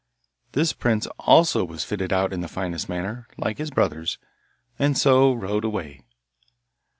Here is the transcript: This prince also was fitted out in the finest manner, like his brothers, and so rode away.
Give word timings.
This 0.53 0.73
prince 0.73 1.05
also 1.19 1.63
was 1.63 1.83
fitted 1.83 2.11
out 2.11 2.33
in 2.33 2.41
the 2.41 2.47
finest 2.47 2.89
manner, 2.89 3.27
like 3.37 3.59
his 3.59 3.69
brothers, 3.69 4.17
and 4.79 4.97
so 4.97 5.31
rode 5.31 5.63
away. 5.63 6.01